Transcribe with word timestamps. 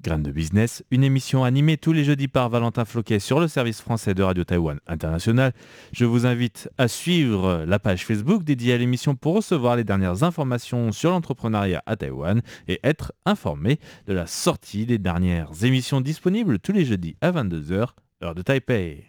Graines 0.00 0.22
de 0.22 0.30
business, 0.30 0.84
une 0.92 1.02
émission 1.02 1.42
animée 1.42 1.76
tous 1.76 1.92
les 1.92 2.04
jeudis 2.04 2.28
par 2.28 2.48
Valentin 2.50 2.84
Floquet 2.84 3.18
sur 3.18 3.40
le 3.40 3.48
service 3.48 3.80
français 3.80 4.14
de 4.14 4.22
Radio 4.22 4.44
Taïwan 4.44 4.78
International. 4.86 5.52
Je 5.90 6.04
vous 6.04 6.24
invite 6.24 6.70
à 6.78 6.86
suivre 6.86 7.64
la 7.66 7.80
page 7.80 8.06
Facebook 8.06 8.44
dédiée 8.44 8.74
à 8.74 8.78
l'émission 8.78 9.16
pour 9.16 9.34
recevoir 9.34 9.74
les 9.74 9.82
dernières 9.82 10.22
informations 10.22 10.92
sur 10.92 11.10
l'entrepreneuriat 11.10 11.82
à 11.84 11.96
Taïwan 11.96 12.42
et 12.68 12.78
être 12.84 13.12
informé 13.26 13.80
de 14.06 14.12
la 14.12 14.28
sortie 14.28 14.86
des 14.86 14.98
dernières 14.98 15.64
émissions 15.64 16.00
disponibles 16.00 16.60
tous 16.60 16.72
les 16.72 16.84
jeudis 16.84 17.16
à 17.20 17.32
22h, 17.32 17.88
heure 18.22 18.36
de 18.36 18.42
Taipei. 18.42 19.04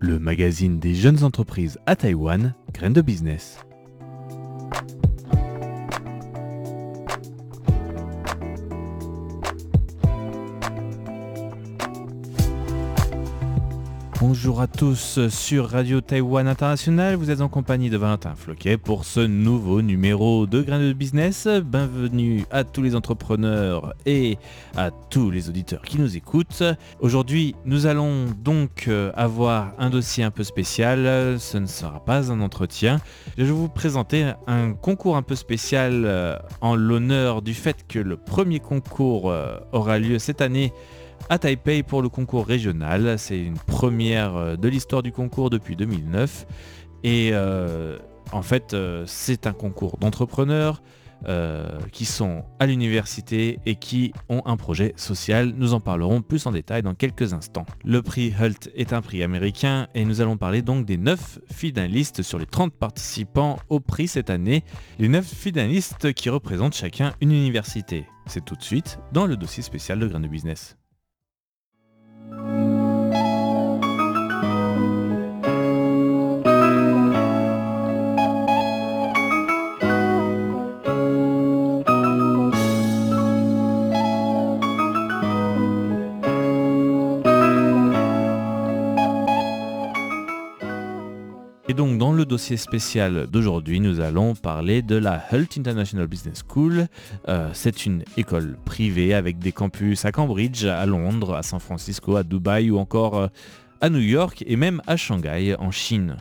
Le 0.00 0.18
magazine 0.18 0.80
des 0.80 0.96
jeunes 0.96 1.22
entreprises 1.22 1.78
à 1.86 1.94
Taïwan, 1.94 2.56
Graines 2.72 2.92
de 2.92 3.00
business. 3.00 3.60
Bonjour 14.44 14.60
à 14.60 14.66
tous 14.66 15.26
sur 15.30 15.70
Radio 15.70 16.02
Taïwan 16.02 16.46
International, 16.46 17.16
vous 17.16 17.30
êtes 17.30 17.40
en 17.40 17.48
compagnie 17.48 17.88
de 17.88 17.96
Valentin 17.96 18.34
Floquet 18.34 18.76
pour 18.76 19.06
ce 19.06 19.20
nouveau 19.20 19.80
numéro 19.80 20.46
de 20.46 20.60
Grain 20.60 20.80
de 20.80 20.92
Business. 20.92 21.48
Bienvenue 21.48 22.44
à 22.50 22.62
tous 22.62 22.82
les 22.82 22.94
entrepreneurs 22.94 23.94
et 24.04 24.36
à 24.76 24.90
tous 24.90 25.30
les 25.30 25.48
auditeurs 25.48 25.80
qui 25.80 25.98
nous 25.98 26.14
écoutent. 26.18 26.62
Aujourd'hui, 27.00 27.56
nous 27.64 27.86
allons 27.86 28.26
donc 28.38 28.84
euh, 28.86 29.12
avoir 29.14 29.72
un 29.78 29.88
dossier 29.88 30.24
un 30.24 30.30
peu 30.30 30.44
spécial, 30.44 31.40
ce 31.40 31.56
ne 31.56 31.66
sera 31.66 32.04
pas 32.04 32.30
un 32.30 32.42
entretien. 32.42 33.00
Je 33.38 33.44
vais 33.44 33.50
vous 33.50 33.70
présenter 33.70 34.30
un 34.46 34.74
concours 34.74 35.16
un 35.16 35.22
peu 35.22 35.36
spécial 35.36 36.02
euh, 36.04 36.36
en 36.60 36.76
l'honneur 36.76 37.40
du 37.40 37.54
fait 37.54 37.86
que 37.88 37.98
le 37.98 38.18
premier 38.18 38.60
concours 38.60 39.30
euh, 39.30 39.56
aura 39.72 39.98
lieu 39.98 40.18
cette 40.18 40.42
année 40.42 40.74
à 41.28 41.38
Taipei 41.38 41.82
pour 41.82 42.02
le 42.02 42.08
concours 42.08 42.46
régional. 42.46 43.18
C'est 43.18 43.38
une 43.38 43.58
première 43.58 44.36
euh, 44.36 44.56
de 44.56 44.68
l'histoire 44.68 45.02
du 45.02 45.12
concours 45.12 45.50
depuis 45.50 45.76
2009. 45.76 46.46
Et 47.02 47.30
euh, 47.32 47.98
en 48.32 48.42
fait, 48.42 48.74
euh, 48.74 49.04
c'est 49.06 49.46
un 49.46 49.52
concours 49.52 49.98
d'entrepreneurs 49.98 50.82
qui 51.90 52.04
sont 52.04 52.44
à 52.58 52.66
l'université 52.66 53.58
et 53.64 53.76
qui 53.76 54.12
ont 54.28 54.42
un 54.44 54.58
projet 54.58 54.92
social. 54.96 55.54
Nous 55.56 55.72
en 55.72 55.80
parlerons 55.80 56.20
plus 56.20 56.46
en 56.46 56.52
détail 56.52 56.82
dans 56.82 56.92
quelques 56.92 57.32
instants. 57.32 57.64
Le 57.82 58.02
prix 58.02 58.34
Hult 58.38 58.68
est 58.74 58.92
un 58.92 59.00
prix 59.00 59.22
américain 59.22 59.86
et 59.94 60.04
nous 60.04 60.20
allons 60.20 60.36
parler 60.36 60.60
donc 60.60 60.84
des 60.84 60.98
9 60.98 61.38
finalistes 61.50 62.20
sur 62.20 62.38
les 62.38 62.44
30 62.44 62.74
participants 62.74 63.58
au 63.70 63.80
prix 63.80 64.06
cette 64.06 64.28
année. 64.28 64.64
Les 64.98 65.08
9 65.08 65.24
finalistes 65.24 66.12
qui 66.12 66.28
représentent 66.28 66.76
chacun 66.76 67.14
une 67.22 67.32
université. 67.32 68.04
C'est 68.26 68.44
tout 68.44 68.56
de 68.56 68.62
suite 68.62 68.98
dans 69.12 69.24
le 69.24 69.38
dossier 69.38 69.62
spécial 69.62 69.98
de 70.00 70.06
Grain 70.06 70.20
de 70.20 70.28
Business. 70.28 70.76
Et 72.32 72.63
spécial 92.38 93.26
d'aujourd'hui, 93.30 93.80
nous 93.80 94.00
allons 94.00 94.34
parler 94.34 94.82
de 94.82 94.96
la 94.96 95.24
Hult 95.32 95.56
International 95.58 96.06
Business 96.06 96.42
School. 96.48 96.86
Euh, 97.28 97.50
c'est 97.52 97.86
une 97.86 98.04
école 98.16 98.56
privée 98.64 99.14
avec 99.14 99.38
des 99.38 99.52
campus 99.52 100.04
à 100.04 100.12
Cambridge, 100.12 100.64
à 100.64 100.84
Londres, 100.86 101.34
à 101.34 101.42
San 101.42 101.60
Francisco, 101.60 102.16
à 102.16 102.22
Dubaï 102.22 102.70
ou 102.70 102.78
encore 102.78 103.18
euh, 103.18 103.26
à 103.80 103.90
New 103.90 104.00
York 104.00 104.44
et 104.46 104.56
même 104.56 104.82
à 104.86 104.96
Shanghai 104.96 105.54
en 105.58 105.70
Chine. 105.70 106.16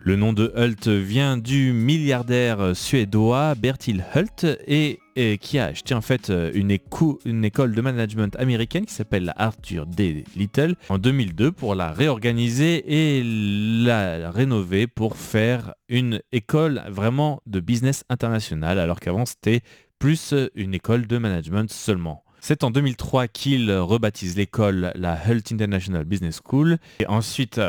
Le 0.00 0.16
nom 0.16 0.32
de 0.32 0.52
Hult 0.56 0.88
vient 0.88 1.36
du 1.36 1.72
milliardaire 1.72 2.74
suédois 2.74 3.54
Bertil 3.54 4.04
Hult 4.14 4.46
et, 4.66 5.00
qui 5.40 5.58
a 5.58 5.66
acheté 5.66 5.94
en 5.94 6.00
fait 6.00 6.32
une, 6.54 6.70
école 6.70 7.74
de 7.74 7.80
management 7.80 8.36
américaine 8.36 8.86
qui 8.86 8.94
s'appelle 8.94 9.32
Arthur 9.36 9.86
D. 9.86 10.24
Little 10.36 10.76
en 10.88 10.98
2002 10.98 11.52
pour 11.52 11.74
la 11.74 11.92
réorganiser 11.92 12.84
et 12.86 13.22
la 13.24 14.30
rénover 14.30 14.86
pour 14.86 15.16
faire 15.16 15.74
une 15.88 16.20
école 16.32 16.82
vraiment 16.88 17.42
de 17.46 17.60
business 17.60 18.04
international 18.08 18.78
alors 18.78 19.00
qu'avant 19.00 19.26
c'était 19.26 19.60
plus 19.98 20.34
une 20.54 20.74
école 20.74 21.06
de 21.06 21.18
management 21.18 21.70
seulement. 21.70 22.24
C'est 22.40 22.62
en 22.62 22.70
2003 22.70 23.28
qu'il 23.28 23.70
rebaptise 23.72 24.36
l'école 24.36 24.92
la 24.94 25.18
Hult 25.28 25.50
International 25.50 26.04
Business 26.04 26.40
School 26.44 26.78
et 27.00 27.06
ensuite 27.06 27.60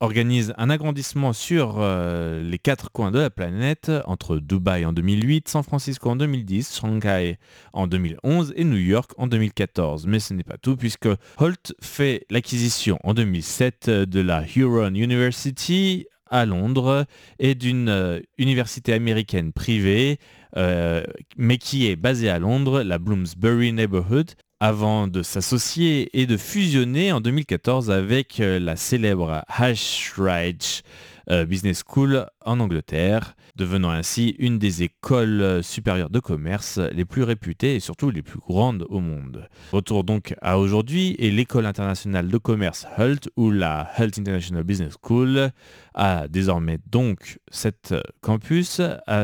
organise 0.00 0.54
un 0.58 0.70
agrandissement 0.70 1.32
sur 1.32 1.76
euh, 1.78 2.42
les 2.42 2.58
quatre 2.58 2.90
coins 2.90 3.10
de 3.10 3.18
la 3.18 3.30
planète 3.30 3.90
entre 4.06 4.38
Dubaï 4.38 4.84
en 4.84 4.92
2008, 4.92 5.48
San 5.48 5.62
Francisco 5.62 6.10
en 6.10 6.16
2010, 6.16 6.78
Shanghai 6.78 7.38
en 7.72 7.86
2011 7.86 8.52
et 8.56 8.64
New 8.64 8.76
York 8.76 9.12
en 9.16 9.26
2014. 9.26 10.06
Mais 10.06 10.20
ce 10.20 10.34
n'est 10.34 10.42
pas 10.44 10.58
tout 10.58 10.76
puisque 10.76 11.08
Holt 11.38 11.74
fait 11.80 12.26
l'acquisition 12.30 12.98
en 13.04 13.14
2007 13.14 13.88
de 13.90 14.20
la 14.20 14.44
Huron 14.56 14.94
University 14.94 16.06
à 16.30 16.46
Londres 16.46 17.06
et 17.38 17.54
d'une 17.54 17.88
euh, 17.88 18.20
université 18.38 18.92
américaine 18.92 19.52
privée 19.52 20.18
euh, 20.56 21.02
mais 21.36 21.58
qui 21.58 21.88
est 21.88 21.96
basée 21.96 22.28
à 22.28 22.38
Londres, 22.38 22.82
la 22.82 22.98
Bloomsbury 22.98 23.72
Neighborhood, 23.72 24.32
avant 24.60 25.08
de 25.08 25.22
s'associer 25.22 26.08
et 26.18 26.26
de 26.26 26.36
fusionner 26.36 27.12
en 27.12 27.20
2014 27.20 27.90
avec 27.90 28.40
euh, 28.40 28.58
la 28.58 28.76
célèbre 28.76 29.42
Ashridge 29.48 30.82
euh, 31.30 31.44
Business 31.44 31.82
School 31.86 32.26
en 32.44 32.60
Angleterre, 32.60 33.34
devenant 33.56 33.90
ainsi 33.90 34.36
une 34.38 34.58
des 34.58 34.82
écoles 34.82 35.42
euh, 35.42 35.62
supérieures 35.62 36.10
de 36.10 36.20
commerce 36.20 36.78
les 36.78 37.04
plus 37.04 37.24
réputées 37.24 37.74
et 37.74 37.80
surtout 37.80 38.10
les 38.10 38.22
plus 38.22 38.38
grandes 38.38 38.86
au 38.88 39.00
monde. 39.00 39.48
Retour 39.72 40.04
donc 40.04 40.34
à 40.40 40.58
aujourd'hui 40.58 41.16
et 41.18 41.30
l'école 41.30 41.66
internationale 41.66 42.28
de 42.28 42.38
commerce 42.38 42.86
HULT 42.98 43.30
ou 43.36 43.50
la 43.50 43.90
HULT 43.98 44.18
International 44.18 44.64
Business 44.64 44.94
School 45.02 45.50
a 45.94 46.28
désormais 46.28 46.78
donc 46.90 47.38
sept 47.50 47.94
campus 48.20 48.80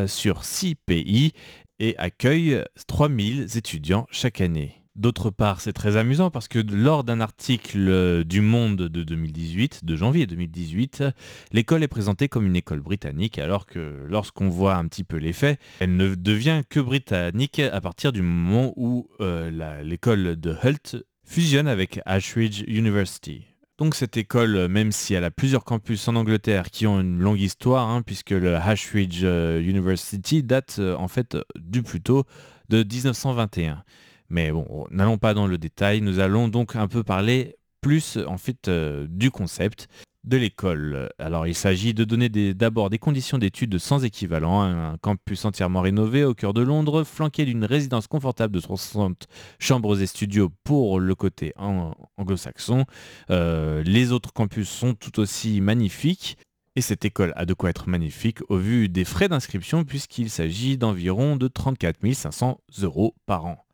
sur 0.06 0.44
six 0.44 0.74
pays 0.74 1.32
et 1.78 1.96
accueille 1.98 2.62
3000 2.86 3.56
étudiants 3.56 4.06
chaque 4.10 4.40
année. 4.40 4.79
D'autre 4.96 5.30
part, 5.30 5.60
c'est 5.60 5.72
très 5.72 5.96
amusant 5.96 6.30
parce 6.30 6.48
que 6.48 6.58
lors 6.58 7.04
d'un 7.04 7.20
article 7.20 8.24
du 8.24 8.40
Monde 8.40 8.76
de 8.76 9.04
2018, 9.04 9.84
de 9.84 9.96
janvier 9.96 10.26
2018, 10.26 11.04
l'école 11.52 11.84
est 11.84 11.88
présentée 11.88 12.28
comme 12.28 12.44
une 12.44 12.56
école 12.56 12.80
britannique, 12.80 13.38
alors 13.38 13.66
que 13.66 14.04
lorsqu'on 14.08 14.48
voit 14.48 14.74
un 14.74 14.88
petit 14.88 15.04
peu 15.04 15.16
les 15.16 15.32
faits, 15.32 15.60
elle 15.78 15.96
ne 15.96 16.16
devient 16.16 16.62
que 16.68 16.80
britannique 16.80 17.60
à 17.60 17.80
partir 17.80 18.10
du 18.10 18.20
moment 18.20 18.72
où 18.76 19.08
euh, 19.20 19.82
l'école 19.82 20.34
de 20.38 20.56
Hult 20.64 20.96
fusionne 21.24 21.68
avec 21.68 22.00
Ashridge 22.04 22.64
University. 22.66 23.44
Donc 23.78 23.94
cette 23.94 24.16
école, 24.16 24.66
même 24.66 24.90
si 24.90 25.14
elle 25.14 25.24
a 25.24 25.30
plusieurs 25.30 25.64
campus 25.64 26.08
en 26.08 26.16
Angleterre 26.16 26.70
qui 26.70 26.88
ont 26.88 27.00
une 27.00 27.20
longue 27.20 27.40
histoire, 27.40 27.88
hein, 27.88 28.02
puisque 28.02 28.30
le 28.30 28.56
Ashridge 28.56 29.20
euh, 29.22 29.62
University 29.62 30.42
date 30.42 30.76
euh, 30.80 30.96
en 30.96 31.06
fait 31.06 31.36
du 31.56 31.82
plus 31.82 32.00
tôt 32.00 32.24
de 32.68 32.82
1921. 32.82 33.84
Mais 34.30 34.52
bon, 34.52 34.86
n'allons 34.90 35.18
pas 35.18 35.34
dans 35.34 35.46
le 35.46 35.58
détail, 35.58 36.00
nous 36.00 36.20
allons 36.20 36.48
donc 36.48 36.76
un 36.76 36.88
peu 36.88 37.02
parler 37.02 37.56
plus 37.80 38.18
en 38.26 38.38
fait 38.38 38.68
euh, 38.68 39.06
du 39.08 39.30
concept 39.30 39.88
de 40.24 40.36
l'école. 40.36 41.08
Alors 41.18 41.46
il 41.46 41.54
s'agit 41.54 41.94
de 41.94 42.04
donner 42.04 42.28
d'abord 42.54 42.90
des, 42.90 42.98
conditions 42.98 43.38
d'études 43.38 43.78
sans 43.78 44.04
équivalent, 44.04 44.60
un 44.62 44.96
campus 44.98 45.44
entièrement 45.44 45.80
rénové 45.80 46.24
au 46.24 46.34
cœur 46.34 46.52
de 46.52 46.60
Londres, 46.60 47.04
flanqué 47.04 47.44
d'une 47.44 47.64
résidence 47.64 48.06
confortable 48.06 48.54
de 48.54 48.60
60 48.60 49.26
chambres 49.58 50.00
et 50.00 50.06
studios 50.06 50.50
pour 50.64 51.00
le 51.00 51.14
côté 51.14 51.54
anglo-saxon. 51.56 52.84
Euh, 53.30 53.82
les 53.84 54.12
autres 54.12 54.32
campus 54.32 54.68
sont 54.68 54.94
tout 54.94 55.20
aussi 55.20 55.60
magnifiques. 55.60 56.36
Et 56.76 56.82
cette 56.82 57.04
école 57.04 57.32
a 57.34 57.46
de 57.46 57.54
quoi 57.54 57.70
être 57.70 57.88
magnifique 57.88 58.38
au 58.48 58.56
vu 58.56 58.88
des 58.88 59.04
frais 59.04 59.28
d'inscription 59.28 59.84
puisqu'il 59.84 60.30
s'agit 60.30 60.78
d'environ 60.78 61.36
de 61.36 61.48
34 61.48 62.12
500 62.12 62.60
euros 62.82 63.16
par 63.26 63.46
an. 63.46 63.66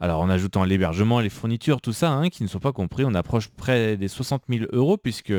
Alors 0.00 0.20
en 0.20 0.30
ajoutant 0.30 0.64
l'hébergement, 0.64 1.20
les 1.20 1.28
fournitures, 1.28 1.80
tout 1.80 1.92
ça, 1.92 2.12
hein, 2.12 2.28
qui 2.28 2.42
ne 2.42 2.48
sont 2.48 2.58
pas 2.58 2.72
compris, 2.72 3.04
on 3.04 3.14
approche 3.14 3.48
près 3.48 3.96
des 3.96 4.08
60 4.08 4.42
000 4.48 4.64
euros 4.72 4.96
puisque 4.96 5.32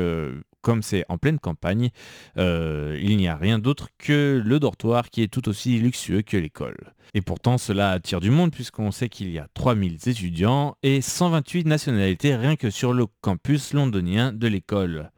comme 0.62 0.82
c'est 0.82 1.04
en 1.08 1.18
pleine 1.18 1.38
campagne, 1.38 1.90
euh, 2.38 2.98
il 3.02 3.16
n'y 3.16 3.28
a 3.28 3.36
rien 3.36 3.58
d'autre 3.58 3.88
que 3.98 4.40
le 4.42 4.60
dortoir 4.60 5.10
qui 5.10 5.22
est 5.22 5.28
tout 5.28 5.48
aussi 5.48 5.78
luxueux 5.78 6.22
que 6.22 6.36
l'école. 6.36 6.94
Et 7.14 7.20
pourtant 7.20 7.58
cela 7.58 7.90
attire 7.90 8.20
du 8.20 8.30
monde 8.30 8.52
puisqu'on 8.52 8.92
sait 8.92 9.08
qu'il 9.08 9.30
y 9.30 9.38
a 9.38 9.48
3000 9.54 9.98
étudiants 10.06 10.76
et 10.82 11.00
128 11.02 11.66
nationalités 11.66 12.36
rien 12.36 12.56
que 12.56 12.70
sur 12.70 12.94
le 12.94 13.06
campus 13.20 13.74
londonien 13.74 14.32
de 14.32 14.46
l'école. 14.46 15.10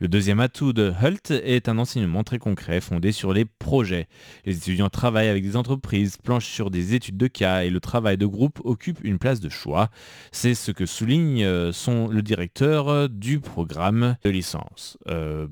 Le 0.00 0.08
deuxième 0.08 0.40
atout 0.40 0.72
de 0.72 0.92
HULT 1.02 1.30
est 1.30 1.68
un 1.68 1.78
enseignement 1.78 2.24
très 2.24 2.38
concret 2.38 2.80
fondé 2.80 3.12
sur 3.12 3.32
les 3.32 3.44
projets. 3.44 4.08
Les 4.44 4.56
étudiants 4.56 4.88
travaillent 4.88 5.28
avec 5.28 5.44
des 5.44 5.56
entreprises, 5.56 6.16
planchent 6.16 6.48
sur 6.48 6.70
des 6.70 6.94
études 6.94 7.16
de 7.16 7.26
cas 7.26 7.64
et 7.64 7.70
le 7.70 7.80
travail 7.80 8.16
de 8.16 8.26
groupe 8.26 8.60
occupe 8.64 9.02
une 9.04 9.18
place 9.18 9.40
de 9.40 9.48
choix. 9.48 9.90
C'est 10.32 10.54
ce 10.54 10.72
que 10.72 10.86
souligne 10.86 11.44
euh, 11.44 11.72
le 12.10 12.22
directeur 12.22 13.08
du 13.08 13.40
programme 13.40 14.16
de 14.24 14.30
licence. 14.30 14.98
Euh, 15.08 15.46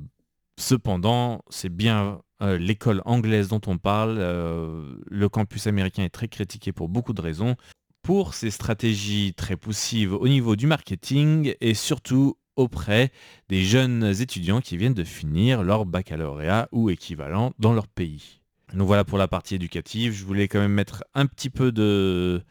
cependant, 0.58 1.42
c'est 1.48 1.72
bien 1.72 2.20
euh, 2.42 2.58
l'école 2.58 3.02
anglaise 3.04 3.48
dont 3.48 3.60
on 3.66 3.78
parle. 3.78 4.18
le 4.18 5.28
campus 5.28 5.66
américain 5.66 6.02
est 6.02 6.10
très 6.10 6.28
critiqué 6.28 6.72
pour 6.72 6.88
beaucoup 6.88 7.12
de 7.12 7.20
raisons 7.20 7.56
pour 8.02 8.34
ses 8.34 8.50
stratégies 8.50 9.32
très 9.34 9.56
poussives 9.56 10.12
au 10.12 10.26
niveau 10.26 10.56
du 10.56 10.66
marketing 10.66 11.54
et 11.60 11.74
surtout 11.74 12.36
auprès 12.56 13.10
des 13.49 13.62
jeunes 13.62 14.04
étudiants 14.20 14.60
qui 14.60 14.76
viennent 14.76 14.94
de 14.94 15.04
finir 15.04 15.62
leur 15.62 15.87
baccalauréat 15.87 16.69
ou 16.72 16.90
équivalent 16.90 17.52
dans 17.58 17.72
leur 17.72 17.88
pays. 17.88 18.40
Nous 18.75 18.87
voilà 18.87 19.04
pour 19.04 19.19
la 19.19 19.28
partie 19.28 19.54
éducative. 19.54 20.12
Je 20.12 20.25
voulais 20.25 20.49
quand 20.49 20.60
même 20.60 20.72
mettre 20.72 21.04
un 21.14 21.26
petit 21.26 21.50
peu 21.50 21.72
de, 21.72 22.43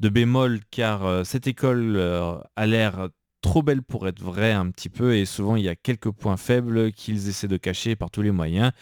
de 0.00 0.08
bémol 0.08 0.60
car 0.70 1.04
euh, 1.04 1.24
cette 1.24 1.46
école 1.46 1.96
euh, 1.96 2.38
a 2.56 2.66
l'air 2.66 3.08
trop 3.40 3.62
belle 3.62 3.82
pour 3.82 4.06
être 4.08 4.20
vraie 4.20 4.52
un 4.52 4.70
petit 4.70 4.90
peu 4.90 5.16
et 5.16 5.24
souvent 5.24 5.56
il 5.56 5.64
y 5.64 5.68
a 5.68 5.76
quelques 5.76 6.10
points 6.10 6.36
faibles 6.36 6.92
qu'ils 6.92 7.28
essaient 7.28 7.48
de 7.48 7.56
cacher 7.56 7.96
par 7.96 8.10
tous 8.10 8.22
les 8.22 8.32
moyens. 8.32 8.72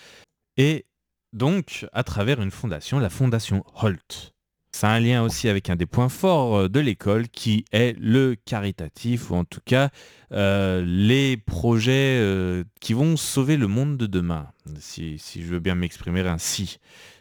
Et 0.56 0.86
donc 1.32 1.86
à 1.92 2.02
travers 2.02 2.40
une 2.40 2.50
fondation, 2.50 2.98
la 2.98 3.10
fondation 3.10 3.64
Holt. 3.74 4.34
Ça 4.78 4.90
a 4.90 4.92
un 4.92 5.00
lien 5.00 5.24
aussi 5.24 5.48
avec 5.48 5.70
un 5.70 5.74
des 5.74 5.86
points 5.86 6.08
forts 6.08 6.56
euh, 6.56 6.68
de 6.68 6.78
l'école 6.78 7.28
qui 7.28 7.64
est 7.72 7.98
le 7.98 8.36
caritatif, 8.36 9.32
ou 9.32 9.34
en 9.34 9.44
tout 9.44 9.58
cas 9.64 9.90
euh, 10.30 10.84
les 10.86 11.36
projets 11.36 12.20
euh, 12.20 12.62
qui 12.80 12.92
vont 12.92 13.16
sauver 13.16 13.56
le 13.56 13.66
monde 13.66 13.96
de 13.96 14.06
demain, 14.06 14.46
si, 14.78 15.18
je 15.18 15.40
veux 15.40 15.58
bien 15.58 15.74
m'exprimer 15.74 16.20
ainsi. 16.20 16.78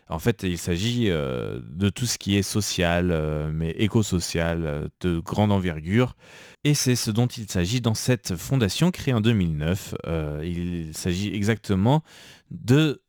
En 0.08 0.20
fait, 0.20 0.44
il 0.44 0.60
s'agit 0.60 1.08
de 1.08 1.90
tout 1.90 2.06
ce 2.06 2.20
qui 2.20 2.38
est 2.38 2.44
social, 2.44 3.52
mais 3.52 3.72
éco-social, 3.72 4.90
de 5.02 5.20
grande 5.20 5.52
envergure. 5.52 6.16
Et 6.64 6.76
c'est 6.76 6.96
ce 6.96 7.10
dont 7.12 7.28
il 7.28 7.50
s'agit 7.50 7.82
dans 7.82 7.96
cette 7.96 8.36
fondation 8.36 8.92
créée 8.92 9.16
en 9.16 9.20
2009. 9.20 9.96
il 10.44 10.92
s'agit 10.94 11.34
exactement 11.34 12.04
de 12.52 13.02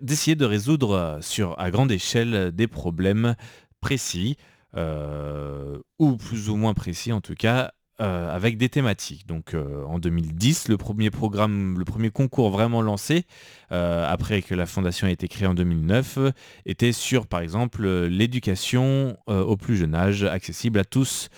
d'essayer 0.00 0.36
de 0.36 0.44
résoudre 0.44 1.18
sur, 1.22 1.58
à 1.58 1.70
grande 1.70 1.90
échelle 1.90 2.52
des 2.52 2.68
problèmes 2.68 3.34
précis, 3.82 4.38
euh, 4.74 5.76
ou 5.98 6.16
plus 6.16 6.48
ou 6.48 6.56
moins 6.56 6.72
précis 6.72 7.12
en 7.12 7.20
tout 7.20 7.34
cas, 7.34 7.72
avec 7.98 8.56
des 8.56 8.68
thématiques. 8.68 9.28
Donc 9.28 9.54
en 9.54 10.00
2010, 10.00 10.66
le 10.66 10.76
premier 10.76 11.12
programme, 11.12 11.78
le 11.78 11.84
premier 11.84 12.10
concours 12.10 12.50
vraiment 12.50 12.82
lancé, 12.82 13.26
après 13.70 14.42
que 14.42 14.56
la 14.56 14.66
fondation 14.66 15.06
a 15.06 15.10
été 15.12 15.28
créée 15.28 15.46
en 15.46 15.54
2009, 15.54 16.18
était 16.66 16.90
sur 16.90 17.28
par 17.28 17.38
exemple 17.38 17.86
l'éducation 17.86 19.16
au 19.28 19.56
plus 19.56 19.76
jeune 19.76 19.94
âge, 19.94 20.24
accessible 20.24 20.80
à 20.80 20.84
tous. 20.84 21.28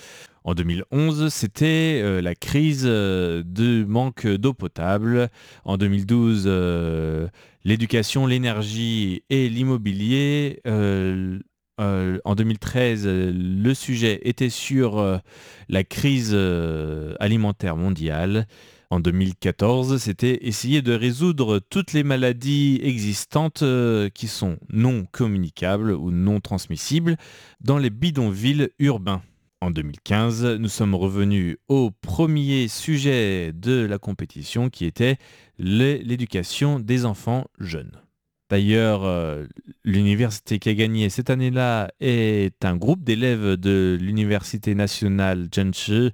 En 0.44 0.54
2011, 0.54 1.28
c'était 1.28 2.22
la 2.22 2.34
crise 2.34 2.84
de 2.84 3.84
manque 3.86 4.26
d'eau 4.26 4.54
potable. 4.54 5.28
En 5.66 5.76
2012, 5.76 6.48
l'éducation, 7.64 8.26
l'énergie 8.26 9.22
et 9.28 9.50
l'immobilier. 9.50 10.62
Euh, 11.80 11.94
euh, 12.04 12.18
en 12.24 12.34
2013, 12.34 13.06
le 13.06 13.74
sujet 13.74 14.20
était 14.22 14.50
sur 14.50 14.98
euh, 14.98 15.18
la 15.68 15.84
crise 15.84 16.34
alimentaire 17.20 17.76
mondiale. 17.76 18.46
En 18.90 19.00
2014, 19.00 19.96
c'était 19.98 20.46
essayer 20.46 20.82
de 20.82 20.92
résoudre 20.92 21.58
toutes 21.58 21.92
les 21.92 22.04
maladies 22.04 22.80
existantes 22.82 23.64
qui 24.14 24.28
sont 24.28 24.58
non 24.70 25.06
communicables 25.10 25.90
ou 25.90 26.10
non 26.10 26.40
transmissibles 26.40 27.16
dans 27.60 27.78
les 27.78 27.90
bidonvilles 27.90 28.68
urbains. 28.78 29.22
En 29.60 29.70
2015, 29.70 30.44
nous 30.58 30.68
sommes 30.68 30.94
revenus 30.94 31.56
au 31.68 31.90
premier 31.90 32.68
sujet 32.68 33.52
de 33.52 33.84
la 33.84 33.98
compétition 33.98 34.68
qui 34.68 34.84
était 34.84 35.16
l'éducation 35.58 36.78
des 36.78 37.04
enfants 37.04 37.46
jeunes. 37.58 38.03
D'ailleurs, 38.50 39.04
euh, 39.04 39.46
l'université 39.84 40.58
qui 40.58 40.68
a 40.68 40.74
gagné 40.74 41.08
cette 41.08 41.30
année-là 41.30 41.90
est 42.00 42.64
un 42.64 42.76
groupe 42.76 43.02
d'élèves 43.02 43.56
de 43.56 43.96
l'université 43.98 44.74
nationale 44.74 45.48
Zhengzhi 45.54 46.10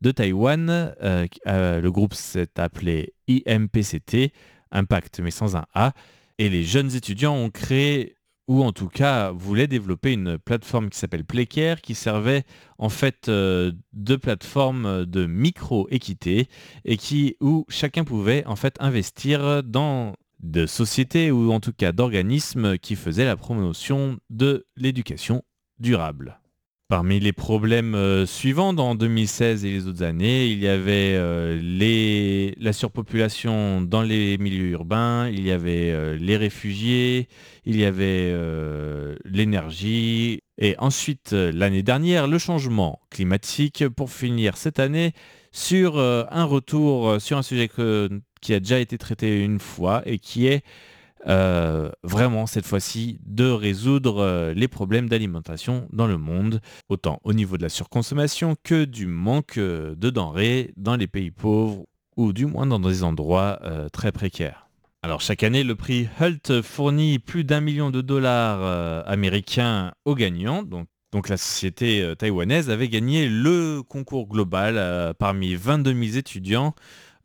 de 0.00 0.10
Taïwan. 0.10 0.70
Euh, 0.70 1.26
euh, 1.46 1.80
le 1.82 1.92
groupe 1.92 2.14
s'est 2.14 2.58
appelé 2.58 3.12
IMPCT, 3.28 4.32
Impact 4.70 5.20
mais 5.20 5.30
sans 5.30 5.56
un 5.56 5.66
A. 5.74 5.92
Et 6.38 6.48
les 6.48 6.64
jeunes 6.64 6.94
étudiants 6.94 7.36
ont 7.36 7.50
créé 7.50 8.16
ou 8.48 8.62
en 8.62 8.72
tout 8.72 8.88
cas 8.88 9.30
voulait 9.30 9.66
développer 9.66 10.12
une 10.12 10.38
plateforme 10.38 10.90
qui 10.90 10.98
s'appelle 10.98 11.24
Playcare, 11.24 11.80
qui 11.80 11.94
servait 11.94 12.44
en 12.76 12.88
fait 12.88 13.30
de 13.30 14.16
plateforme 14.16 15.06
de 15.06 15.24
micro-équité 15.24 16.48
et 16.84 16.96
qui, 16.98 17.36
où 17.40 17.64
chacun 17.68 18.04
pouvait 18.04 18.44
en 18.46 18.56
fait 18.56 18.76
investir 18.80 19.62
dans 19.62 20.14
de 20.44 20.66
sociétés 20.66 21.30
ou 21.30 21.52
en 21.52 21.60
tout 21.60 21.72
cas 21.72 21.92
d'organismes 21.92 22.78
qui 22.78 22.96
faisaient 22.96 23.24
la 23.24 23.36
promotion 23.36 24.18
de 24.30 24.66
l'éducation 24.76 25.42
durable. 25.78 26.38
Parmi 26.88 27.18
les 27.18 27.32
problèmes 27.32 27.94
euh, 27.94 28.26
suivants 28.26 28.74
dans 28.74 28.94
2016 28.94 29.64
et 29.64 29.70
les 29.70 29.86
autres 29.86 30.02
années, 30.02 30.48
il 30.48 30.58
y 30.58 30.68
avait 30.68 31.14
euh, 31.16 32.52
la 32.58 32.72
surpopulation 32.74 33.80
dans 33.80 34.02
les 34.02 34.36
milieux 34.36 34.68
urbains, 34.68 35.28
il 35.28 35.46
y 35.46 35.50
avait 35.50 35.90
euh, 35.90 36.18
les 36.18 36.36
réfugiés, 36.36 37.28
il 37.64 37.78
y 37.78 37.86
avait 37.86 38.34
l'énergie, 39.24 40.42
et 40.58 40.76
ensuite 40.78 41.32
l'année 41.32 41.82
dernière, 41.82 42.28
le 42.28 42.36
changement 42.36 43.00
climatique, 43.10 43.88
pour 43.88 44.10
finir 44.10 44.58
cette 44.58 44.78
année 44.78 45.14
sur 45.52 45.98
un 45.98 46.44
retour 46.44 47.20
sur 47.20 47.38
un 47.38 47.42
sujet 47.42 47.68
qui 48.44 48.52
a 48.52 48.60
déjà 48.60 48.78
été 48.78 48.98
traité 48.98 49.42
une 49.42 49.58
fois 49.58 50.02
et 50.04 50.18
qui 50.18 50.46
est 50.46 50.62
euh, 51.26 51.90
vraiment 52.02 52.46
cette 52.46 52.66
fois-ci 52.66 53.18
de 53.24 53.48
résoudre 53.48 54.18
euh, 54.18 54.52
les 54.52 54.68
problèmes 54.68 55.08
d'alimentation 55.08 55.88
dans 55.90 56.06
le 56.06 56.18
monde, 56.18 56.60
autant 56.90 57.20
au 57.24 57.32
niveau 57.32 57.56
de 57.56 57.62
la 57.62 57.70
surconsommation 57.70 58.54
que 58.62 58.84
du 58.84 59.06
manque 59.06 59.56
euh, 59.56 59.94
de 59.96 60.10
denrées 60.10 60.74
dans 60.76 60.96
les 60.96 61.06
pays 61.06 61.30
pauvres 61.30 61.86
ou 62.18 62.34
du 62.34 62.44
moins 62.44 62.66
dans 62.66 62.78
des 62.78 63.02
endroits 63.02 63.58
très 63.92 64.12
précaires. 64.12 64.68
Alors 65.02 65.20
chaque 65.20 65.42
année, 65.42 65.64
le 65.64 65.74
prix 65.74 66.08
HULT 66.20 66.62
fournit 66.62 67.18
plus 67.18 67.42
d'un 67.42 67.60
million 67.60 67.90
de 67.90 68.02
dollars 68.02 69.04
américains 69.08 69.90
aux 70.04 70.14
gagnants, 70.14 70.62
donc 70.62 70.86
donc 71.10 71.28
la 71.28 71.36
société 71.36 72.14
taïwanaise 72.16 72.70
avait 72.70 72.88
gagné 72.88 73.28
le 73.28 73.82
concours 73.82 74.28
global 74.28 75.12
parmi 75.18 75.56
22 75.56 75.92
000 75.92 76.18
étudiants 76.18 76.72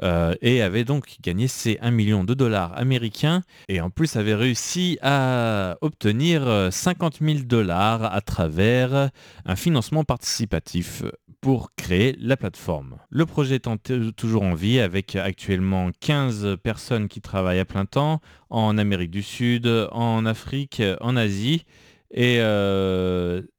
euh, 0.01 0.34
et 0.41 0.62
avait 0.62 0.84
donc 0.84 1.18
gagné 1.22 1.48
ses 1.48 1.77
1 1.82 1.91
million 1.91 2.24
de 2.24 2.34
dollars 2.34 2.77
américains 2.77 3.41
et 3.68 3.82
en 3.82 3.89
plus 3.89 4.15
avait 4.15 4.36
réussi 4.36 4.98
à 5.01 5.77
obtenir 5.82 6.70
50 6.72 7.20
euh, 7.22 7.25
000 7.25 7.39
dollars 7.46 8.03
à 8.13 8.22
travers 8.22 9.10
un 9.46 9.56
financement 9.56 10.03
participatif 10.03 11.03
pour 11.41 11.72
créer 11.75 12.15
la 12.20 12.38
plateforme. 12.38 12.98
Le 13.10 13.25
projet 13.25 13.56
est 13.56 14.13
toujours 14.15 14.44
en 14.44 14.56
vie 14.56 14.79
avec 14.79 15.15
actuellement 15.15 15.89
15 16.00 16.58
personnes 16.63 17.08
qui 17.08 17.22
travaillent 17.22 17.60
à 17.60 17.65
plein 17.65 17.86
temps 17.86 18.20
en 18.50 18.77
Amérique 18.77 19.12
du 19.12 19.24
Sud, 19.24 19.68
en 19.91 20.25
Afrique, 20.25 20.82
en 21.01 21.15
Asie 21.15 21.65
et 22.12 22.39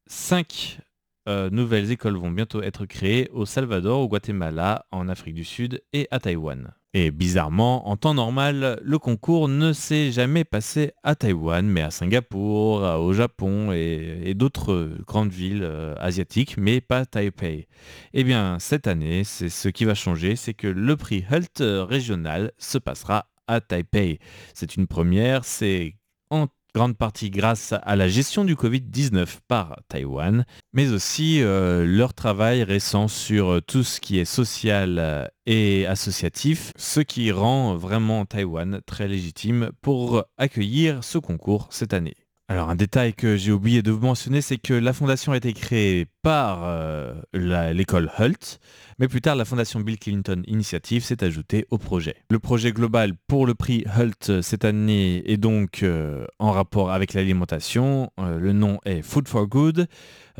5 0.06 0.80
euh, 1.28 1.40
euh, 1.40 1.50
nouvelles 1.50 1.90
écoles 1.90 2.16
vont 2.16 2.30
bientôt 2.30 2.62
être 2.62 2.86
créées 2.86 3.30
au 3.32 3.46
Salvador, 3.46 4.00
au 4.00 4.08
Guatemala, 4.08 4.86
en 4.90 5.08
Afrique 5.08 5.34
du 5.34 5.44
Sud 5.44 5.82
et 5.92 6.06
à 6.10 6.18
Taïwan. 6.18 6.72
Et 6.92 7.12
bizarrement, 7.12 7.88
en 7.88 7.96
temps 7.96 8.14
normal, 8.14 8.80
le 8.82 8.98
concours 8.98 9.48
ne 9.48 9.72
s'est 9.72 10.10
jamais 10.10 10.44
passé 10.44 10.92
à 11.04 11.14
Taïwan, 11.14 11.64
mais 11.64 11.82
à 11.82 11.90
Singapour, 11.90 12.82
au 12.82 13.12
Japon 13.12 13.70
et, 13.72 14.34
d'autres 14.34 14.90
grandes 15.06 15.30
villes 15.30 15.62
euh, 15.62 15.94
asiatiques, 15.98 16.56
mais 16.56 16.80
pas 16.80 17.06
Taipei. 17.06 17.68
Eh 18.12 18.24
bien, 18.24 18.58
cette 18.58 18.88
année, 18.88 19.22
c'est 19.22 19.50
ce 19.50 19.68
qui 19.68 19.84
va 19.84 19.94
changer, 19.94 20.34
c'est 20.34 20.54
que 20.54 20.66
le 20.66 20.96
prix 20.96 21.24
Hult 21.30 21.62
régional 21.62 22.50
se 22.58 22.78
passera 22.78 23.26
à 23.46 23.60
Taipei. 23.60 24.18
C'est 24.52 24.76
une 24.76 24.88
première, 24.88 25.44
c'est 25.44 25.94
en 26.30 26.48
grande 26.74 26.96
partie 26.96 27.30
grâce 27.30 27.74
à 27.82 27.96
la 27.96 28.08
gestion 28.08 28.44
du 28.44 28.54
Covid-19 28.54 29.38
par 29.48 29.80
Taïwan, 29.88 30.44
mais 30.72 30.90
aussi 30.90 31.42
euh, 31.42 31.84
leur 31.84 32.14
travail 32.14 32.62
récent 32.62 33.08
sur 33.08 33.50
euh, 33.50 33.60
tout 33.60 33.82
ce 33.82 34.00
qui 34.00 34.18
est 34.18 34.24
social 34.24 34.96
euh, 34.98 35.26
et 35.46 35.86
associatif, 35.86 36.72
ce 36.76 37.00
qui 37.00 37.32
rend 37.32 37.76
vraiment 37.76 38.24
Taïwan 38.24 38.80
très 38.86 39.08
légitime 39.08 39.70
pour 39.80 40.24
accueillir 40.38 41.02
ce 41.02 41.18
concours 41.18 41.68
cette 41.70 41.94
année. 41.94 42.16
Alors 42.50 42.68
un 42.68 42.74
détail 42.74 43.14
que 43.14 43.36
j'ai 43.36 43.52
oublié 43.52 43.80
de 43.80 43.92
vous 43.92 44.04
mentionner, 44.04 44.40
c'est 44.40 44.58
que 44.58 44.74
la 44.74 44.92
fondation 44.92 45.30
a 45.30 45.36
été 45.36 45.52
créée 45.52 46.06
par 46.22 46.60
euh, 46.64 47.14
l'école 47.32 48.10
Hult, 48.18 48.60
mais 48.98 49.08
plus 49.08 49.20
tard 49.20 49.36
la 49.36 49.44
fondation 49.44 49.80
Bill 49.80 49.98
Clinton 49.98 50.42
Initiative 50.46 51.02
s'est 51.02 51.24
ajoutée 51.24 51.66
au 51.70 51.78
projet. 51.78 52.16
Le 52.28 52.38
projet 52.38 52.72
global 52.72 53.12
pour 53.26 53.46
le 53.46 53.54
prix 53.54 53.84
Hult 53.98 54.42
cette 54.42 54.64
année 54.64 55.22
est 55.30 55.38
donc 55.38 55.82
euh, 55.82 56.26
en 56.38 56.52
rapport 56.52 56.90
avec 56.90 57.14
l'alimentation. 57.14 58.10
le 58.18 58.52
nom 58.52 58.78
est 58.84 59.02
Food 59.02 59.28
for 59.28 59.46
Good. 59.46 59.86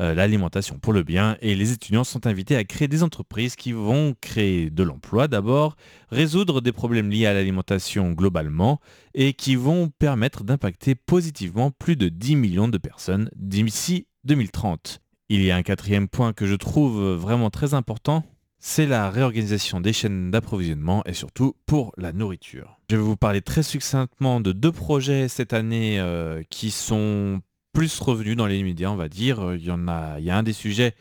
Euh, 0.01 0.15
l'alimentation 0.15 0.79
pour 0.79 0.93
le 0.93 1.03
bien 1.03 1.37
et 1.41 1.53
les 1.53 1.73
étudiants 1.73 2.03
sont 2.03 2.25
invités 2.25 2.55
à 2.55 2.63
créer 2.63 2.87
des 2.87 3.03
entreprises 3.03 3.55
qui 3.55 3.71
vont 3.71 4.15
créer 4.19 4.71
de 4.71 4.83
l'emploi 4.83 5.27
d'abord, 5.27 5.75
résoudre 6.09 6.61
des 6.61 6.71
problèmes 6.71 7.09
liés 7.11 7.27
à 7.27 7.33
l'alimentation 7.33 8.11
globalement 8.11 8.79
et 9.13 9.33
qui 9.33 9.55
vont 9.55 9.89
permettre 9.89 10.43
d'impacter 10.43 10.95
positivement 10.95 11.69
plus 11.69 11.97
de 11.97 12.09
10 12.09 12.35
millions 12.35 12.67
de 12.67 12.77
personnes 12.79 13.29
d'ici 13.35 14.07
2030. 14.23 15.01
Il 15.33 15.45
y 15.45 15.51
a 15.51 15.55
un 15.55 15.63
quatrième 15.63 16.09
point 16.09 16.33
que 16.33 16.45
je 16.45 16.55
trouve 16.55 17.01
vraiment 17.13 17.49
très 17.49 17.73
important, 17.73 18.25
c'est 18.59 18.85
la 18.85 19.09
réorganisation 19.09 19.79
des 19.79 19.93
chaînes 19.93 20.29
d'approvisionnement 20.29 21.03
et 21.05 21.13
surtout 21.13 21.55
pour 21.65 21.93
la 21.95 22.11
nourriture. 22.11 22.81
Je 22.89 22.97
vais 22.97 23.01
vous 23.01 23.15
parler 23.15 23.41
très 23.41 23.63
succinctement 23.63 24.41
de 24.41 24.51
deux 24.51 24.73
projets 24.73 25.29
cette 25.29 25.53
année 25.53 26.01
euh, 26.01 26.43
qui 26.49 26.69
sont 26.69 27.39
plus 27.71 27.97
revenu 28.01 28.35
dans 28.35 28.45
les 28.45 28.61
médias, 28.61 28.89
on 28.89 28.97
va 28.97 29.07
dire. 29.07 29.53
Il 29.55 29.63
y 29.63 29.71
en 29.71 29.87
a, 29.87 30.19
il 30.19 30.25
y 30.25 30.29
a 30.31 30.37
un 30.37 30.43
des 30.43 30.51
sujets 30.51 30.95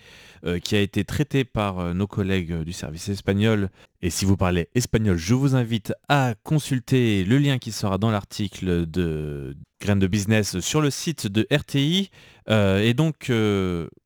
euh, 0.46 0.60
qui 0.60 0.76
a 0.76 0.80
été 0.80 1.04
traité 1.04 1.44
par 1.44 1.80
euh, 1.80 1.92
nos 1.92 2.06
collègues 2.06 2.62
du 2.62 2.72
service 2.72 3.08
espagnol. 3.08 3.68
Et 4.00 4.10
si 4.10 4.26
vous 4.26 4.36
parlez 4.36 4.68
espagnol, 4.76 5.16
je 5.16 5.34
vous 5.34 5.56
invite 5.56 5.92
à 6.08 6.34
consulter 6.44 7.24
le 7.24 7.38
lien 7.38 7.58
qui 7.58 7.72
sera 7.72 7.98
dans 7.98 8.12
l'article 8.12 8.86
de 8.88 9.56
Graines 9.80 9.98
de 9.98 10.06
Business 10.06 10.60
sur 10.60 10.80
le 10.80 10.90
site 10.90 11.26
de 11.26 11.48
RTI. 11.50 12.10
et 12.48 12.94
donc, 12.94 13.28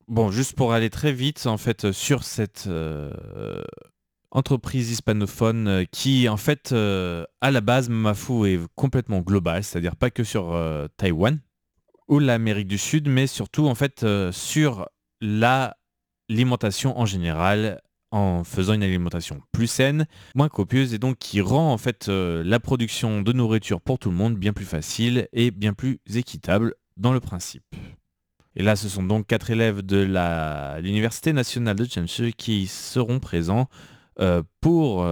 bon, 0.08 0.30
juste 0.30 0.54
pour 0.54 0.72
aller 0.72 0.90
très 0.90 1.12
vite, 1.12 1.46
en 1.46 1.56
fait, 1.56 1.92
sur 1.92 2.24
cette 2.24 2.68
entreprise 4.30 4.90
hispanophone 4.90 5.84
qui, 5.90 6.28
en 6.28 6.36
fait, 6.36 6.72
à 6.72 7.50
la 7.50 7.60
base, 7.60 7.88
Mafu 7.88 8.46
est 8.46 8.60
complètement 8.74 9.20
globale, 9.20 9.64
c'est-à-dire 9.64 9.96
pas 9.96 10.10
que 10.10 10.24
sur 10.24 10.58
Taïwan, 10.96 11.40
ou 12.08 12.18
l'Amérique 12.18 12.68
du 12.68 12.78
Sud, 12.78 13.08
mais 13.08 13.26
surtout 13.26 13.66
en 13.66 13.74
fait 13.74 14.02
euh, 14.02 14.32
sur 14.32 14.88
l'alimentation 15.20 16.98
en 16.98 17.06
général 17.06 17.80
en 18.10 18.44
faisant 18.44 18.74
une 18.74 18.82
alimentation 18.82 19.40
plus 19.52 19.66
saine, 19.66 20.06
moins 20.34 20.48
copieuse 20.48 20.94
et 20.94 20.98
donc 20.98 21.18
qui 21.18 21.40
rend 21.40 21.72
en 21.72 21.78
fait 21.78 22.08
euh, 22.08 22.44
la 22.44 22.60
production 22.60 23.22
de 23.22 23.32
nourriture 23.32 23.80
pour 23.80 23.98
tout 23.98 24.10
le 24.10 24.16
monde 24.16 24.36
bien 24.36 24.52
plus 24.52 24.64
facile 24.64 25.28
et 25.32 25.50
bien 25.50 25.72
plus 25.72 25.98
équitable 26.14 26.74
dans 26.96 27.12
le 27.12 27.20
principe. 27.20 27.64
Et 28.56 28.62
là, 28.62 28.76
ce 28.76 28.88
sont 28.88 29.02
donc 29.02 29.26
quatre 29.26 29.50
élèves 29.50 29.82
de 29.82 29.98
l'Université 30.80 31.32
nationale 31.32 31.76
de 31.76 31.84
Chemshu 31.84 32.32
qui 32.32 32.66
seront 32.66 33.18
présents 33.18 33.68
euh, 34.20 34.42
pour 34.60 35.04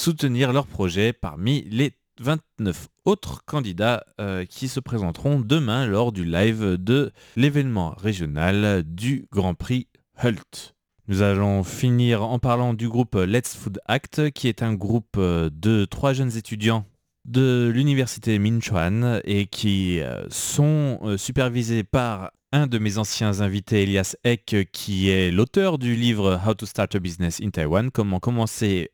soutenir 0.00 0.52
leur 0.52 0.66
projet 0.66 1.12
parmi 1.12 1.62
les 1.70 1.92
29 2.20 2.88
autres 3.04 3.44
candidats 3.44 4.04
euh, 4.20 4.44
qui 4.44 4.68
se 4.68 4.80
présenteront 4.80 5.40
demain 5.40 5.86
lors 5.86 6.12
du 6.12 6.24
live 6.24 6.76
de 6.76 7.12
l'événement 7.36 7.90
régional 7.90 8.82
du 8.84 9.26
Grand 9.32 9.54
Prix 9.54 9.88
Hult. 10.22 10.74
Nous 11.06 11.22
allons 11.22 11.64
finir 11.64 12.22
en 12.22 12.38
parlant 12.38 12.74
du 12.74 12.88
groupe 12.88 13.14
Let's 13.14 13.56
Food 13.56 13.80
Act, 13.86 14.30
qui 14.30 14.48
est 14.48 14.62
un 14.62 14.74
groupe 14.74 15.16
euh, 15.16 15.48
de 15.52 15.84
trois 15.84 16.12
jeunes 16.12 16.36
étudiants 16.36 16.84
de 17.24 17.70
l'université 17.74 18.38
Minchuan 18.38 19.20
et 19.24 19.46
qui 19.46 20.00
euh, 20.00 20.26
sont 20.30 21.16
supervisés 21.18 21.84
par 21.84 22.30
un 22.52 22.66
de 22.66 22.78
mes 22.78 22.98
anciens 22.98 23.40
invités, 23.40 23.82
Elias 23.82 24.16
Eck, 24.24 24.68
qui 24.72 25.10
est 25.10 25.30
l'auteur 25.30 25.78
du 25.78 25.94
livre 25.94 26.40
How 26.46 26.54
to 26.54 26.66
Start 26.66 26.94
a 26.94 26.98
Business 26.98 27.40
in 27.42 27.50
Taiwan, 27.50 27.90
comment 27.90 28.20
commencer 28.20 28.90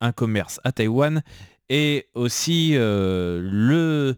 un 0.00 0.12
commerce 0.12 0.60
à 0.64 0.72
Taïwan, 0.72 1.22
et 1.68 2.08
aussi 2.14 2.72
euh, 2.74 4.14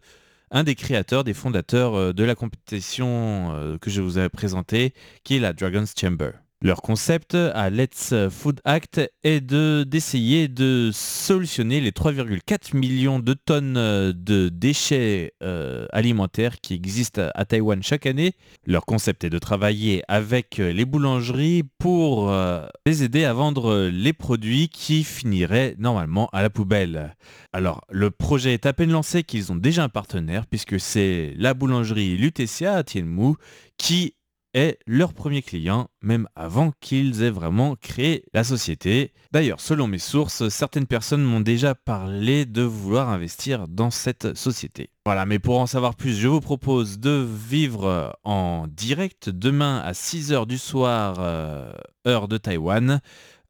un 0.50 0.64
des 0.64 0.74
créateurs, 0.74 1.24
des 1.24 1.34
fondateurs 1.34 1.94
euh, 1.94 2.12
de 2.12 2.24
la 2.24 2.34
compétition 2.34 3.52
euh, 3.54 3.78
que 3.78 3.90
je 3.90 4.00
vous 4.00 4.18
ai 4.18 4.28
présentée, 4.28 4.94
qui 5.24 5.36
est 5.36 5.40
la 5.40 5.52
Dragon's 5.52 5.94
Chamber. 5.98 6.32
Leur 6.60 6.82
concept 6.82 7.36
à 7.36 7.70
Let's 7.70 8.12
Food 8.30 8.60
Act 8.64 9.00
est 9.22 9.40
de, 9.40 9.84
d'essayer 9.86 10.48
de 10.48 10.90
solutionner 10.92 11.80
les 11.80 11.92
3,4 11.92 12.76
millions 12.76 13.20
de 13.20 13.34
tonnes 13.34 13.74
de 13.74 14.48
déchets 14.48 15.34
euh, 15.40 15.86
alimentaires 15.92 16.60
qui 16.60 16.74
existent 16.74 17.28
à 17.32 17.44
Taïwan 17.44 17.80
chaque 17.84 18.06
année. 18.06 18.32
Leur 18.66 18.86
concept 18.86 19.22
est 19.22 19.30
de 19.30 19.38
travailler 19.38 20.02
avec 20.08 20.56
les 20.56 20.84
boulangeries 20.84 21.62
pour 21.78 22.28
euh, 22.28 22.66
les 22.86 23.04
aider 23.04 23.24
à 23.24 23.32
vendre 23.32 23.88
les 23.92 24.12
produits 24.12 24.68
qui 24.68 25.04
finiraient 25.04 25.76
normalement 25.78 26.28
à 26.32 26.42
la 26.42 26.50
poubelle. 26.50 27.14
Alors, 27.52 27.82
le 27.88 28.10
projet 28.10 28.54
est 28.54 28.66
à 28.66 28.72
peine 28.72 28.90
lancé 28.90 29.22
qu'ils 29.22 29.52
ont 29.52 29.56
déjà 29.56 29.84
un 29.84 29.88
partenaire 29.88 30.44
puisque 30.48 30.80
c'est 30.80 31.34
la 31.36 31.54
boulangerie 31.54 32.16
Lutetia 32.16 32.74
à 32.74 32.82
Tienmu 32.82 33.34
qui 33.76 34.14
est 34.54 34.78
leur 34.86 35.12
premier 35.12 35.42
client, 35.42 35.88
même 36.02 36.28
avant 36.34 36.72
qu'ils 36.80 37.22
aient 37.22 37.30
vraiment 37.30 37.76
créé 37.76 38.24
la 38.32 38.44
société. 38.44 39.12
D'ailleurs, 39.32 39.60
selon 39.60 39.86
mes 39.86 39.98
sources, 39.98 40.48
certaines 40.48 40.86
personnes 40.86 41.22
m'ont 41.22 41.40
déjà 41.40 41.74
parlé 41.74 42.46
de 42.46 42.62
vouloir 42.62 43.10
investir 43.10 43.68
dans 43.68 43.90
cette 43.90 44.36
société. 44.36 44.90
Voilà, 45.04 45.26
mais 45.26 45.38
pour 45.38 45.58
en 45.58 45.66
savoir 45.66 45.94
plus, 45.94 46.18
je 46.18 46.28
vous 46.28 46.40
propose 46.40 46.98
de 46.98 47.26
vivre 47.26 48.16
en 48.24 48.66
direct 48.68 49.30
demain 49.30 49.78
à 49.78 49.92
6h 49.92 50.46
du 50.46 50.58
soir, 50.58 51.16
euh, 51.20 51.72
heure 52.06 52.28
de 52.28 52.36
Taïwan. 52.36 53.00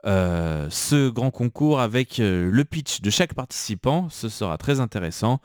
Euh, 0.07 0.69
ce 0.71 1.09
grand 1.09 1.33
concours 1.33 1.81
avec 1.81 2.21
euh, 2.21 2.49
le 2.53 2.65
pitch 2.65 3.01
de 3.01 3.11
chaque 3.11 3.35
participant. 3.35 4.09
Ce 4.09 4.29
sera 4.29 4.57
très 4.57 4.79
intéressant. 4.79 5.41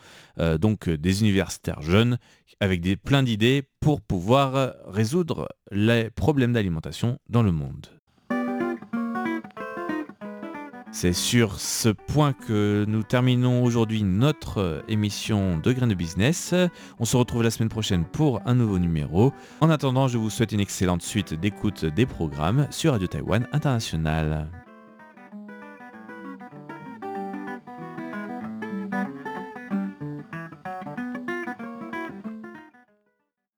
donc 0.60 0.89
des 0.89 1.22
universitaires 1.22 1.81
jeunes 1.81 2.17
avec 2.60 2.81
des, 2.81 2.95
plein 2.95 3.24
d'idées 3.24 3.63
pour 3.79 4.01
pouvoir 4.01 4.74
résoudre 4.88 5.50
les 5.72 6.10
problèmes 6.10 6.53
d'alimentation 6.53 7.19
dans 7.29 7.43
le 7.43 7.51
monde. 7.51 7.88
C'est 10.93 11.13
sur 11.13 11.60
ce 11.60 11.89
point 11.89 12.33
que 12.33 12.86
nous 12.88 13.01
terminons 13.01 13.63
aujourd'hui 13.63 14.03
notre 14.03 14.83
émission 14.88 15.57
de 15.57 15.72
Graines 15.72 15.89
de 15.89 15.95
Business. 15.95 16.53
On 17.00 17.05
se 17.05 17.17
retrouve 17.17 17.41
la 17.41 17.50
semaine 17.50 17.67
prochaine 17.67 18.05
pour 18.05 18.41
un 18.45 18.53
nouveau 18.53 18.77
numéro. 18.77 19.33
En 19.60 19.72
attendant, 19.72 20.07
je 20.07 20.19
vous 20.19 20.29
souhaite 20.29 20.51
une 20.51 20.60
excellente 20.60 21.01
suite 21.01 21.33
d'écoute 21.33 21.83
des 21.83 22.05
programmes 22.05 22.67
sur 22.69 22.91
Radio 22.91 23.07
Taïwan 23.07 23.48
International. 23.53 24.62